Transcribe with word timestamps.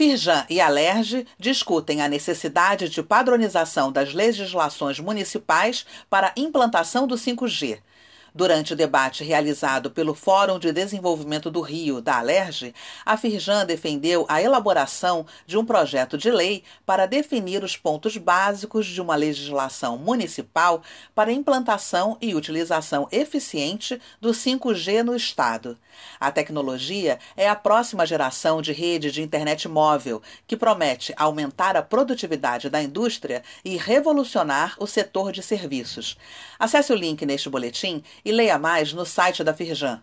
Firjan 0.00 0.46
e 0.48 0.62
Alerj 0.62 1.26
discutem 1.38 2.00
a 2.00 2.08
necessidade 2.08 2.88
de 2.88 3.02
padronização 3.02 3.92
das 3.92 4.14
legislações 4.14 4.98
municipais 4.98 5.84
para 6.08 6.32
implantação 6.38 7.06
do 7.06 7.16
5G. 7.16 7.80
Durante 8.34 8.72
o 8.72 8.76
debate 8.76 9.24
realizado 9.24 9.90
pelo 9.90 10.14
Fórum 10.14 10.58
de 10.58 10.72
Desenvolvimento 10.72 11.50
do 11.50 11.60
Rio, 11.60 12.00
da 12.00 12.18
Alerj, 12.18 12.72
a 13.04 13.16
Firjan 13.16 13.66
defendeu 13.66 14.24
a 14.28 14.40
elaboração 14.40 15.26
de 15.46 15.58
um 15.58 15.64
projeto 15.64 16.16
de 16.16 16.30
lei 16.30 16.62
para 16.86 17.06
definir 17.06 17.64
os 17.64 17.76
pontos 17.76 18.16
básicos 18.16 18.86
de 18.86 19.00
uma 19.00 19.16
legislação 19.16 19.98
municipal 19.98 20.82
para 21.14 21.32
implantação 21.32 22.16
e 22.20 22.34
utilização 22.34 23.08
eficiente 23.10 24.00
do 24.20 24.30
5G 24.30 25.02
no 25.02 25.16
Estado. 25.16 25.76
A 26.18 26.30
tecnologia 26.30 27.18
é 27.36 27.48
a 27.48 27.56
próxima 27.56 28.06
geração 28.06 28.62
de 28.62 28.72
rede 28.72 29.10
de 29.10 29.22
internet 29.22 29.68
móvel, 29.68 30.22
que 30.46 30.56
promete 30.56 31.12
aumentar 31.16 31.76
a 31.76 31.82
produtividade 31.82 32.70
da 32.70 32.82
indústria 32.82 33.42
e 33.64 33.76
revolucionar 33.76 34.76
o 34.78 34.86
setor 34.86 35.32
de 35.32 35.42
serviços. 35.42 36.16
Acesse 36.58 36.92
o 36.92 36.96
link 36.96 37.24
neste 37.26 37.48
boletim 37.48 38.02
e 38.24 38.32
leia 38.32 38.58
mais 38.58 38.92
no 38.92 39.04
site 39.04 39.42
da 39.44 39.54
Firjan. 39.54 40.02